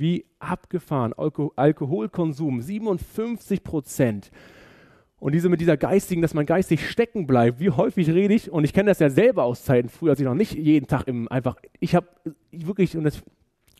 [0.00, 1.12] wie abgefahren.
[1.12, 4.30] Alko Alkoholkonsum 57 Prozent.
[5.18, 7.60] Und diese mit dieser geistigen, dass man geistig stecken bleibt.
[7.60, 8.50] Wie häufig rede ich?
[8.50, 11.06] Und ich kenne das ja selber aus Zeiten früher, als ich noch nicht jeden Tag
[11.06, 11.56] im einfach.
[11.78, 12.06] Ich habe
[12.50, 13.22] wirklich und das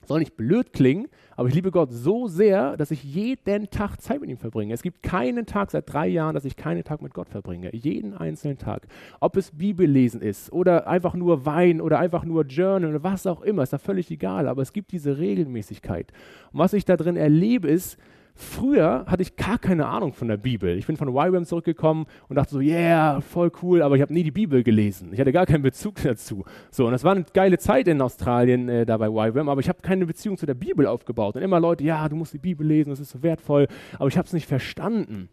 [0.06, 4.20] Soll nicht blöd klingen, aber ich liebe Gott so sehr, dass ich jeden Tag Zeit
[4.20, 4.74] mit ihm verbringe.
[4.74, 7.74] Es gibt keinen Tag seit drei Jahren, dass ich keinen Tag mit Gott verbringe.
[7.74, 8.86] Jeden einzelnen Tag.
[9.20, 13.42] Ob es Bibellesen ist oder einfach nur Wein oder einfach nur Journal oder was auch
[13.42, 14.48] immer, ist da völlig egal.
[14.48, 16.12] Aber es gibt diese Regelmäßigkeit.
[16.52, 17.96] Und was ich da drin erlebe, ist,
[18.34, 20.76] Früher hatte ich gar keine Ahnung von der Bibel.
[20.76, 24.22] Ich bin von YWAM zurückgekommen und dachte so, yeah, voll cool, aber ich habe nie
[24.22, 25.10] die Bibel gelesen.
[25.12, 26.44] Ich hatte gar keinen Bezug dazu.
[26.70, 29.68] So, und das war eine geile Zeit in Australien äh, da bei YWAM, aber ich
[29.68, 31.36] habe keine Beziehung zu der Bibel aufgebaut.
[31.36, 34.16] Und immer Leute, ja, du musst die Bibel lesen, das ist so wertvoll, aber ich
[34.16, 35.28] habe es nicht verstanden.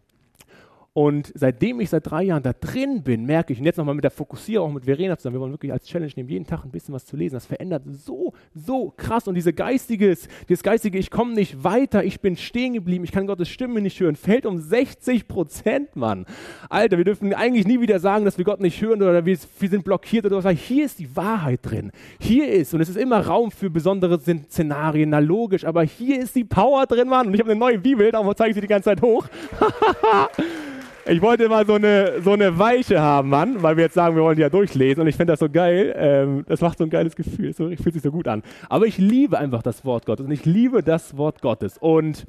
[0.98, 4.02] Und seitdem ich seit drei Jahren da drin bin, merke ich, und jetzt nochmal mit
[4.02, 6.72] der Fokussierung, auch mit Verena zusammen, wir wollen wirklich als Challenge nehmen, jeden Tag ein
[6.72, 7.36] bisschen was zu lesen.
[7.36, 9.28] Das verändert so, so krass.
[9.28, 13.28] Und diese geistiges, dieses geistige, ich komme nicht weiter, ich bin stehen geblieben, ich kann
[13.28, 16.26] Gottes Stimme nicht hören, fällt um 60 Prozent, Mann.
[16.68, 19.68] Alter, wir dürfen eigentlich nie wieder sagen, dass wir Gott nicht hören oder wir, wir
[19.68, 20.58] sind blockiert oder was.
[20.58, 21.92] Hier ist die Wahrheit drin.
[22.18, 26.34] Hier ist, und es ist immer Raum für besondere Szenarien, na logisch, aber hier ist
[26.34, 27.28] die Power drin, Mann.
[27.28, 29.28] Und ich habe eine neue Bibel, darum zeige ich sie die ganze Zeit hoch.
[31.10, 34.22] Ich wollte mal so eine, so eine Weiche haben, Mann, weil wir jetzt sagen, wir
[34.22, 35.94] wollen die ja durchlesen und ich finde das so geil.
[35.96, 38.42] Ähm, das macht so ein geiles Gefühl, so, fühlt sich so gut an.
[38.68, 41.78] Aber ich liebe einfach das Wort Gottes und ich liebe das Wort Gottes.
[41.78, 42.26] Und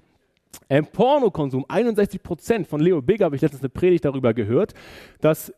[0.70, 4.74] ähm, Pornokonsum, 61 Prozent von Leo Big habe ich letztens eine Predigt darüber gehört,
[5.20, 5.54] dass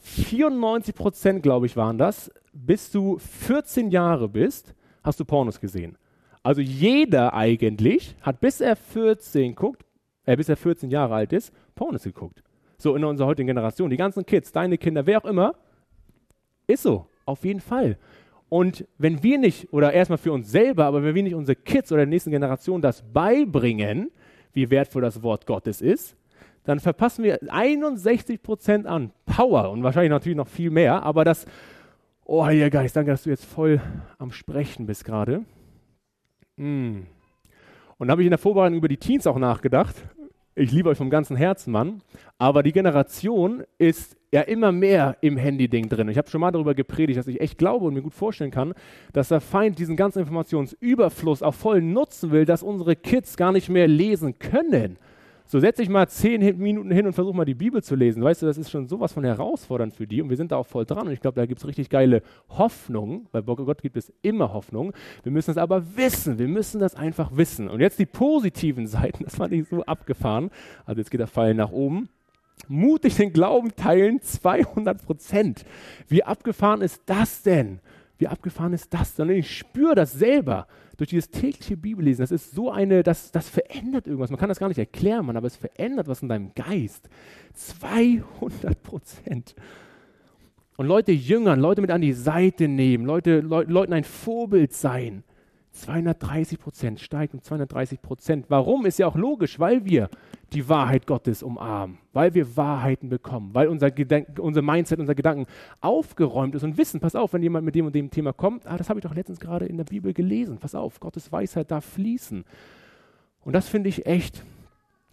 [0.00, 5.96] 94 Prozent, glaube ich, waren das, bis du 14 Jahre bist, hast du Pornos gesehen.
[6.42, 9.86] Also jeder eigentlich hat, bis er 14 guckt,
[10.26, 12.42] äh, bis er 14 Jahre alt ist, Pornos geguckt.
[12.78, 13.90] So in unserer heutigen Generation.
[13.90, 15.54] Die ganzen Kids, deine Kinder, wer auch immer,
[16.66, 17.98] ist so, auf jeden Fall.
[18.48, 21.90] Und wenn wir nicht, oder erstmal für uns selber, aber wenn wir nicht unsere Kids
[21.90, 24.10] oder der nächsten Generation das beibringen,
[24.52, 26.16] wie wertvoll das Wort Gottes ist,
[26.64, 31.46] dann verpassen wir 61 Prozent an Power und wahrscheinlich natürlich noch viel mehr, aber das,
[32.24, 33.80] oh Heiliger Geist, danke, dass du jetzt voll
[34.18, 35.44] am Sprechen bist gerade.
[36.56, 37.02] Mm.
[37.98, 39.94] Und da habe ich in der Vorbereitung über die Teens auch nachgedacht
[40.56, 42.00] ich liebe euch vom ganzen Herzen, Mann.
[42.38, 46.08] Aber die Generation ist ja immer mehr im Handy-Ding drin.
[46.08, 48.72] Ich habe schon mal darüber gepredigt, dass ich echt glaube und mir gut vorstellen kann,
[49.12, 53.68] dass der Feind diesen ganzen Informationsüberfluss auch voll nutzen will, dass unsere Kids gar nicht
[53.68, 54.98] mehr lesen können.
[55.48, 58.22] So setz dich mal zehn Minuten hin und versuch mal die Bibel zu lesen.
[58.22, 60.66] Weißt du, das ist schon sowas von herausfordernd für die und wir sind da auch
[60.66, 63.96] voll dran und ich glaube, da gibt es richtig geile Hoffnung, weil bei Gott gibt
[63.96, 64.92] es immer Hoffnung.
[65.22, 67.68] Wir müssen es aber wissen, wir müssen das einfach wissen.
[67.68, 70.50] Und jetzt die positiven Seiten, das fand ich so abgefahren.
[70.84, 72.08] Also jetzt geht der Pfeil nach oben.
[72.66, 75.64] Mutig den Glauben teilen, 200 Prozent.
[76.08, 77.80] Wie abgefahren ist das denn?
[78.18, 79.30] Wie abgefahren ist das denn?
[79.30, 84.06] Ich spüre das selber durch dieses tägliche Bibellesen, das ist so eine, das, das verändert
[84.06, 84.30] irgendwas.
[84.30, 87.08] Man kann das gar nicht erklären, man, aber es verändert was in deinem Geist.
[87.54, 89.54] 200 Prozent.
[90.76, 95.24] Und Leute jüngern, Leute mit an die Seite nehmen, Leute, Le Leuten ein Vorbild sein.
[95.76, 98.46] 230 Prozent steigt um 230 Prozent.
[98.48, 98.86] Warum?
[98.86, 100.08] Ist ja auch logisch, weil wir
[100.52, 105.46] die Wahrheit Gottes umarmen, weil wir Wahrheiten bekommen, weil unser, Gedenk unser Mindset, unser Gedanken
[105.80, 108.76] aufgeräumt ist und wissen, pass auf, wenn jemand mit dem und dem Thema kommt, ah,
[108.76, 111.84] das habe ich doch letztens gerade in der Bibel gelesen, pass auf, Gottes Weisheit darf
[111.84, 112.44] fließen.
[113.44, 114.44] Und das finde ich echt,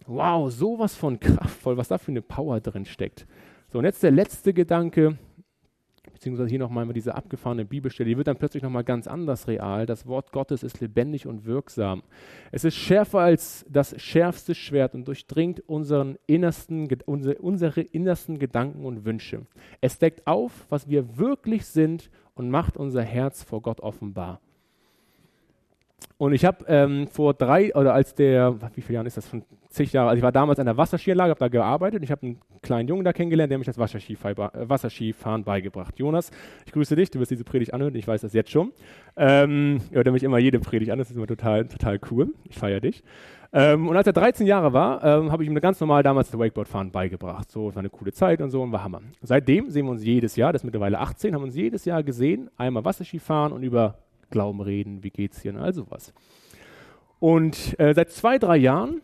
[0.06, 3.26] wow, sowas von kraftvoll, was da für eine Power drin steckt.
[3.72, 5.18] So, und jetzt der letzte Gedanke,
[6.24, 9.84] beziehungsweise hier nochmal diese abgefahrene Bibelstelle, die wird dann plötzlich nochmal ganz anders real.
[9.84, 12.02] Das Wort Gottes ist lebendig und wirksam.
[12.50, 18.86] Es ist schärfer als das schärfste Schwert und durchdringt unseren innersten, unsere, unsere innersten Gedanken
[18.86, 19.42] und Wünsche.
[19.82, 24.40] Es deckt auf, was wir wirklich sind und macht unser Herz vor Gott offenbar.
[26.16, 29.42] Und ich habe ähm, vor drei, oder als der, wie viele Jahre ist das, von
[29.68, 32.22] zig Jahren, also ich war damals an der Wasserskianlage, habe da gearbeitet und ich habe
[32.22, 35.98] einen kleinen Jungen da kennengelernt, der mich das äh, Wasserskifahren beigebracht.
[35.98, 36.30] Jonas,
[36.64, 38.72] ich grüße dich, du wirst diese Predigt anhören, ich weiß das jetzt schon.
[39.16, 42.56] Ähm, ich höre mich immer jede Predigt an, das ist immer total, total cool, ich
[42.56, 43.02] feiere dich.
[43.52, 46.40] Ähm, und als er 13 Jahre war, ähm, habe ich ihm ganz normal damals das
[46.40, 47.50] Wakeboardfahren beigebracht.
[47.50, 49.00] So, es war eine coole Zeit und so und war Hammer.
[49.22, 52.50] Seitdem sehen wir uns jedes Jahr, das ist mittlerweile 18, haben uns jedes Jahr gesehen,
[52.56, 53.98] einmal Wasserskifahren und über
[54.30, 56.12] Glauben reden, wie geht's dir und all sowas.
[57.20, 59.00] Und äh, seit zwei, drei Jahren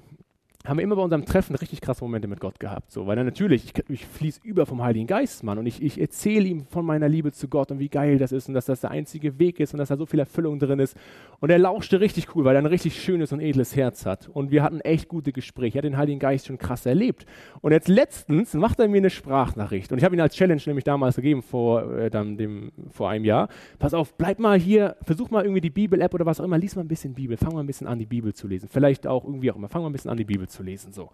[0.67, 2.93] haben wir immer bei unserem Treffen richtig krasse Momente mit Gott gehabt.
[2.93, 5.99] So, weil er natürlich, ich, ich fließe über vom Heiligen Geist, Mann, und ich, ich
[5.99, 8.83] erzähle ihm von meiner Liebe zu Gott und wie geil das ist und dass das
[8.83, 10.97] der einzige Weg ist und dass da so viel Erfüllung drin ist.
[11.41, 14.29] Und er lauschte richtig cool, weil er ein richtig schönes und edles Herz hat.
[14.29, 15.79] Und wir hatten echt gute Gespräche.
[15.79, 17.25] Er hat den Heiligen Geist schon krass erlebt.
[17.63, 19.91] Und jetzt letztens macht er mir eine Sprachnachricht.
[19.93, 23.25] Und ich habe ihn als Challenge nämlich damals gegeben, vor, äh, dann dem, vor einem
[23.25, 23.49] Jahr.
[23.79, 26.77] Pass auf, bleib mal hier, versuch mal irgendwie die Bibel-App oder was auch immer, lies
[26.77, 28.69] mal ein bisschen Bibel, fang mal ein bisschen an, die Bibel zu lesen.
[28.71, 30.93] Vielleicht auch irgendwie auch immer, fang mal ein bisschen an, die Bibel zu lesen.
[30.93, 31.11] So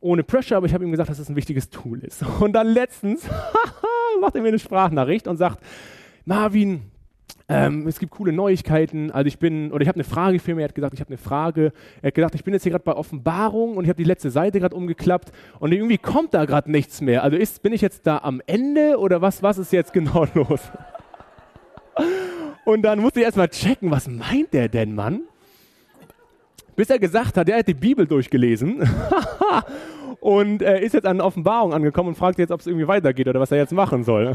[0.00, 2.22] ohne Pressure, aber ich habe ihm gesagt, dass es das ein wichtiges Tool ist.
[2.40, 3.26] Und dann letztens
[4.20, 5.62] macht er mir eine Sprachnachricht und sagt,
[6.24, 6.82] Marvin,
[7.48, 9.10] ähm, es gibt coole Neuigkeiten.
[9.10, 10.62] Also ich bin, oder ich habe eine Frage für mich.
[10.62, 11.72] Er hat gesagt, ich habe eine Frage.
[12.02, 14.30] Er hat gesagt, ich bin jetzt hier gerade bei Offenbarung und ich habe die letzte
[14.30, 17.22] Seite gerade umgeklappt und irgendwie kommt da gerade nichts mehr.
[17.22, 20.60] Also ist, bin ich jetzt da am Ende oder was, was ist jetzt genau los?
[22.64, 25.22] Und dann musste ich erstmal checken, was meint der denn, Mann?
[26.76, 28.86] Bis er gesagt hat, er hat die Bibel durchgelesen
[30.20, 33.40] und äh, ist jetzt an Offenbarung angekommen und fragt jetzt, ob es irgendwie weitergeht oder
[33.40, 34.34] was er jetzt machen soll.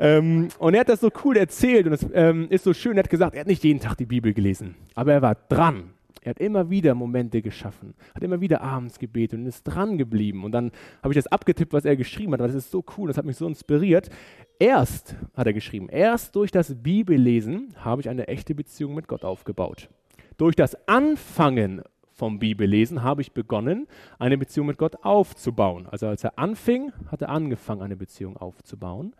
[0.00, 2.96] ähm, und er hat das so cool erzählt und es ähm, ist so schön.
[2.96, 5.92] Er hat gesagt, er hat nicht jeden Tag die Bibel gelesen, aber er war dran.
[6.26, 10.42] Er hat immer wieder Momente geschaffen, hat immer wieder abends gebetet und ist dran geblieben.
[10.42, 13.16] Und dann habe ich das abgetippt, was er geschrieben hat, das ist so cool, das
[13.16, 14.10] hat mich so inspiriert.
[14.58, 19.24] Erst, hat er geschrieben, erst durch das Bibellesen habe ich eine echte Beziehung mit Gott
[19.24, 19.88] aufgebaut.
[20.36, 23.86] Durch das Anfangen vom Bibellesen habe ich begonnen,
[24.18, 25.86] eine Beziehung mit Gott aufzubauen.
[25.86, 29.14] Also als er anfing, hat er angefangen, eine Beziehung aufzubauen.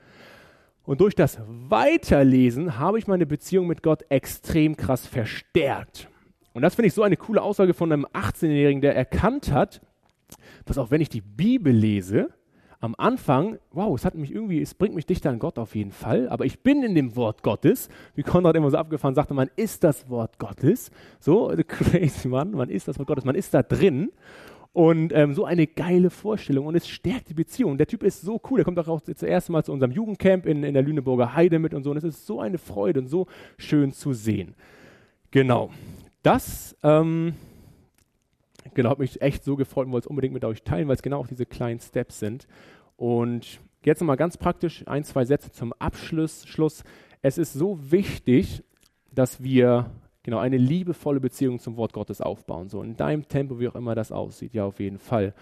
[0.83, 6.09] Und durch das Weiterlesen habe ich meine Beziehung mit Gott extrem krass verstärkt.
[6.57, 9.83] Und das finde ich so eine coole Aussage von einem 18-Jährigen, der erkannt hat,
[10.64, 12.31] dass auch wenn ich die Bibel lese,
[12.81, 15.90] am Anfang, wow, es hat mich irgendwie, es bringt mich dichter an Gott auf jeden
[15.90, 19.51] Fall, aber ich bin in dem Wort Gottes, wie Konrad immer so abgefahren sagte, man
[19.57, 20.90] ist das Wort Gottes,
[21.21, 24.11] so crazy, man, man ist das Wort Gottes, man ist da drin.
[24.73, 27.77] Und ähm, so eine geile Vorstellung und es stärkt die Beziehung.
[27.77, 30.47] Der Typ ist so cool, der kommt auch, auch das erste Mal zu unserem Jugendcamp
[30.47, 31.90] in, in der Lüneburger Heide mit und so.
[31.90, 33.27] Und es ist so eine Freude und so
[33.59, 34.55] schön zu sehen.
[35.31, 35.71] Genau,
[36.26, 37.34] das ähm,
[38.74, 41.02] genau, hat mich echt so gefreut und wollte es unbedingt mit euch teilen, weil es
[41.02, 42.46] genau auch diese kleinen Steps sind.
[42.96, 46.46] Und jetzt nochmal ganz praktisch ein, zwei Sätze zum Abschluss.
[46.46, 46.84] Schluss.
[47.22, 48.62] Es ist so wichtig,
[49.12, 49.90] dass wir
[50.22, 52.68] genau eine liebevolle Beziehung zum Wort Gottes aufbauen.
[52.68, 55.34] So in deinem Tempo, wie auch immer das aussieht, ja, auf jeden Fall.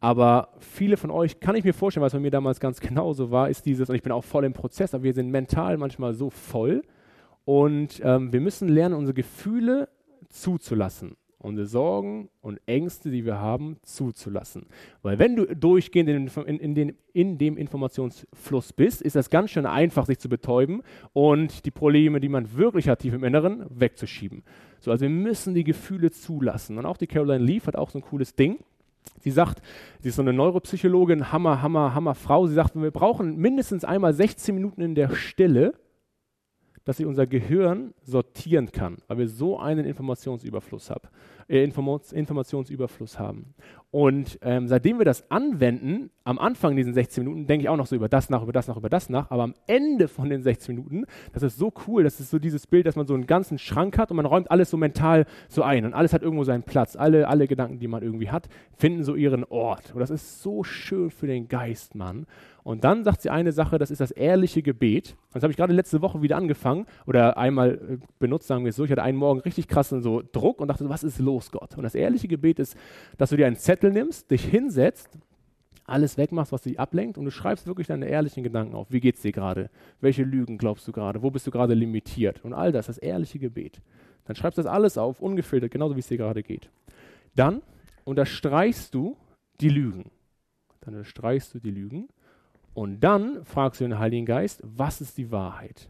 [0.00, 3.48] Aber viele von euch, kann ich mir vorstellen, was bei mir damals ganz genauso war,
[3.48, 6.28] ist dieses, und ich bin auch voll im Prozess, aber wir sind mental manchmal so
[6.28, 6.82] voll.
[7.46, 9.88] Und ähm, wir müssen lernen, unsere Gefühle
[10.28, 14.66] zuzulassen, unsere Sorgen und Ängste, die wir haben, zuzulassen.
[15.02, 19.50] Weil wenn du durchgehend in, in, in, den, in dem Informationsfluss bist, ist das ganz
[19.50, 23.66] schön einfach, sich zu betäuben und die Probleme, die man wirklich hat, tief im Inneren,
[23.68, 24.42] wegzuschieben.
[24.80, 26.78] So, also wir müssen die Gefühle zulassen.
[26.78, 28.58] Und auch die Caroline Leaf hat auch so ein cooles Ding.
[29.20, 29.62] Sie sagt,
[30.00, 32.46] sie ist so eine Neuropsychologin, Hammer, Hammer, Hammer Frau.
[32.46, 35.74] Sie sagt, wir brauchen mindestens einmal 16 Minuten in der Stille,
[36.86, 41.10] dass sich unser Gehirn sortieren kann, weil wir so einen Informationsüberfluss, hab,
[41.48, 43.54] äh, Informationsüberfluss haben.
[43.90, 47.86] Und ähm, seitdem wir das anwenden, am Anfang diesen 16 Minuten, denke ich auch noch
[47.86, 50.42] so über das nach, über das nach, über das nach, aber am Ende von den
[50.42, 53.26] 16 Minuten, das ist so cool, das ist so dieses Bild, dass man so einen
[53.26, 56.44] ganzen Schrank hat und man räumt alles so mental so ein und alles hat irgendwo
[56.44, 56.94] seinen Platz.
[56.94, 59.92] Alle, alle Gedanken, die man irgendwie hat, finden so ihren Ort.
[59.92, 62.26] Und das ist so schön für den Geist, Mann.
[62.66, 65.14] Und dann sagt sie eine Sache, das ist das ehrliche Gebet.
[65.32, 68.76] Das habe ich gerade letzte Woche wieder angefangen oder einmal äh, benutzt, sagen wir es
[68.76, 68.84] so.
[68.84, 71.76] Ich hatte einen Morgen richtig krassen so Druck und dachte, was ist los, Gott?
[71.76, 72.76] Und das ehrliche Gebet ist,
[73.18, 75.16] dass du dir einen Zettel nimmst, dich hinsetzt,
[75.84, 78.90] alles wegmachst, was dich ablenkt und du schreibst wirklich deine ehrlichen Gedanken auf.
[78.90, 79.70] Wie geht es dir gerade?
[80.00, 81.22] Welche Lügen glaubst du gerade?
[81.22, 82.44] Wo bist du gerade limitiert?
[82.44, 83.80] Und all das, das ehrliche Gebet.
[84.24, 86.68] Dann schreibst du das alles auf, ungefiltert, genauso wie es dir gerade geht.
[87.36, 87.62] Dann
[88.02, 89.16] unterstreichst du
[89.60, 90.10] die Lügen.
[90.80, 92.08] Dann unterstreichst du die Lügen
[92.76, 95.88] und dann fragst du den Heiligen Geist, was ist die Wahrheit?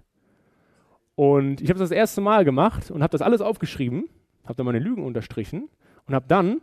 [1.16, 4.08] Und ich habe das das erste Mal gemacht und habe das alles aufgeschrieben,
[4.44, 5.68] habe dann meine Lügen unterstrichen
[6.06, 6.60] und habe dann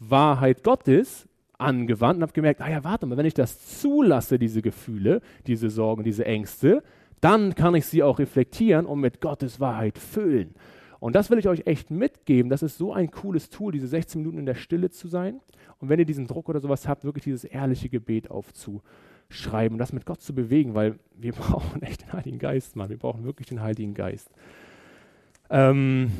[0.00, 4.60] Wahrheit Gottes angewandt und habe gemerkt, ah ja, warte mal, wenn ich das zulasse, diese
[4.60, 6.82] Gefühle, diese Sorgen, diese Ängste,
[7.20, 10.56] dann kann ich sie auch reflektieren und mit Gottes Wahrheit füllen.
[10.98, 12.50] Und das will ich euch echt mitgeben.
[12.50, 15.40] Das ist so ein cooles Tool, diese 16 Minuten in der Stille zu sein.
[15.78, 18.82] Und wenn ihr diesen Druck oder sowas habt, wirklich dieses ehrliche Gebet aufzu,
[19.30, 22.90] schreiben, das mit Gott zu bewegen, weil wir brauchen echt den Heiligen Geist, Mann.
[22.90, 24.30] Wir brauchen wirklich den Heiligen Geist.
[25.50, 26.10] Ähm,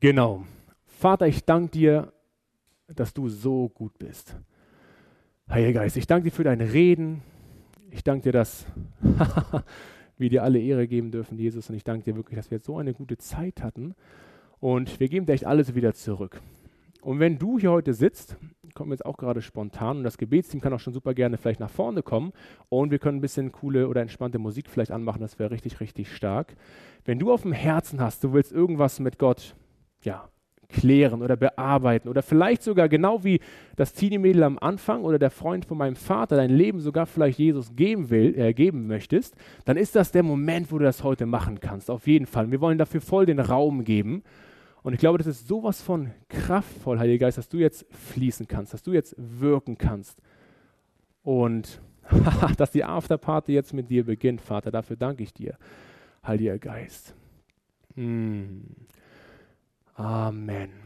[0.00, 0.44] genau.
[0.86, 2.12] Vater, ich danke dir,
[2.88, 4.36] dass du so gut bist.
[5.48, 7.22] Heiliger Geist, ich danke dir für dein Reden.
[7.90, 8.66] Ich danke dir, dass
[10.18, 11.68] wir dir alle Ehre geben dürfen, Jesus.
[11.70, 13.94] Und ich danke dir wirklich, dass wir jetzt so eine gute Zeit hatten.
[14.58, 16.40] Und wir geben dir echt alles wieder zurück.
[17.02, 18.36] Und wenn du hier heute sitzt,
[18.76, 21.58] kommt mir jetzt auch gerade spontan und das Gebetsteam kann auch schon super gerne vielleicht
[21.60, 22.32] nach vorne kommen
[22.68, 26.14] und wir können ein bisschen coole oder entspannte Musik vielleicht anmachen, das wäre richtig, richtig
[26.14, 26.54] stark.
[27.04, 29.56] Wenn du auf dem Herzen hast, du willst irgendwas mit Gott,
[30.02, 30.28] ja,
[30.68, 33.40] klären oder bearbeiten oder vielleicht sogar genau wie
[33.76, 37.74] das Teenie-Mädel am Anfang oder der Freund von meinem Vater dein Leben sogar vielleicht Jesus
[37.76, 41.60] geben will, äh, geben möchtest, dann ist das der Moment, wo du das heute machen
[41.60, 41.90] kannst.
[41.90, 42.50] Auf jeden Fall.
[42.50, 44.22] Wir wollen dafür voll den Raum geben.
[44.86, 48.72] Und ich glaube, das ist sowas von kraftvoll, Heiliger Geist, dass du jetzt fließen kannst,
[48.72, 50.22] dass du jetzt wirken kannst.
[51.24, 51.80] Und
[52.56, 55.58] dass die Afterparty jetzt mit dir beginnt, Vater, dafür danke ich dir,
[56.24, 57.16] Heiliger Geist.
[57.96, 58.60] Mm.
[59.94, 60.85] Amen.